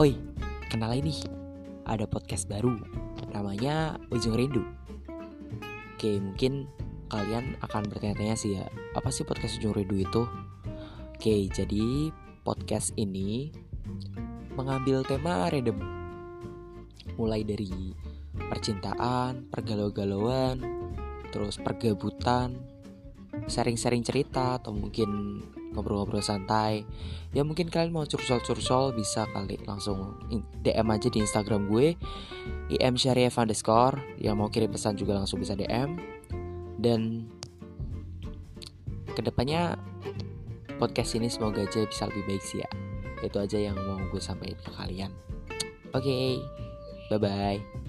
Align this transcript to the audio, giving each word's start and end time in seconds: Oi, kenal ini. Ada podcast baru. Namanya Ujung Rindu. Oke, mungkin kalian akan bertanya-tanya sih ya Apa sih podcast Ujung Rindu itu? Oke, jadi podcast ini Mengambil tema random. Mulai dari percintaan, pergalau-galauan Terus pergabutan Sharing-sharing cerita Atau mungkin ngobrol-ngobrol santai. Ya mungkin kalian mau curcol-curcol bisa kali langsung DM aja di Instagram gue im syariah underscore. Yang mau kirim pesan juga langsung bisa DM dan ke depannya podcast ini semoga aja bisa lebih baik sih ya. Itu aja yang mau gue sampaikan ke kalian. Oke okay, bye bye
Oi, 0.00 0.16
kenal 0.72 0.96
ini. 0.96 1.12
Ada 1.84 2.08
podcast 2.08 2.48
baru. 2.48 2.80
Namanya 3.28 4.00
Ujung 4.08 4.32
Rindu. 4.32 4.64
Oke, 5.92 6.16
mungkin 6.16 6.64
kalian 7.12 7.60
akan 7.60 7.92
bertanya-tanya 7.92 8.32
sih 8.32 8.56
ya 8.56 8.64
Apa 8.96 9.12
sih 9.12 9.28
podcast 9.28 9.60
Ujung 9.60 9.76
Rindu 9.76 10.00
itu? 10.00 10.24
Oke, 11.12 11.44
jadi 11.52 12.08
podcast 12.40 12.96
ini 12.96 13.52
Mengambil 14.56 15.04
tema 15.04 15.52
random. 15.52 15.76
Mulai 17.20 17.44
dari 17.44 17.92
percintaan, 18.48 19.52
pergalau-galauan 19.52 20.56
Terus 21.28 21.60
pergabutan 21.60 22.56
Sharing-sharing 23.44 24.08
cerita 24.08 24.56
Atau 24.56 24.72
mungkin 24.72 25.44
ngobrol-ngobrol 25.72 26.24
santai. 26.24 26.84
Ya 27.32 27.42
mungkin 27.42 27.72
kalian 27.72 27.92
mau 27.92 28.04
curcol-curcol 28.04 28.92
bisa 28.92 29.24
kali 29.32 29.56
langsung 29.64 30.20
DM 30.60 30.88
aja 30.92 31.08
di 31.08 31.18
Instagram 31.24 31.68
gue 31.68 31.96
im 32.72 32.94
syariah 32.96 33.32
underscore. 33.32 34.00
Yang 34.20 34.36
mau 34.36 34.48
kirim 34.52 34.70
pesan 34.72 34.96
juga 34.96 35.16
langsung 35.16 35.40
bisa 35.40 35.56
DM 35.56 35.96
dan 36.80 37.26
ke 39.12 39.20
depannya 39.20 39.76
podcast 40.80 41.14
ini 41.16 41.28
semoga 41.28 41.62
aja 41.62 41.84
bisa 41.84 42.08
lebih 42.08 42.24
baik 42.28 42.42
sih 42.44 42.60
ya. 42.60 42.70
Itu 43.22 43.38
aja 43.38 43.58
yang 43.58 43.76
mau 43.76 44.00
gue 44.08 44.22
sampaikan 44.22 44.60
ke 44.60 44.70
kalian. 44.76 45.12
Oke 45.92 46.08
okay, 46.08 46.28
bye 47.12 47.20
bye 47.20 47.81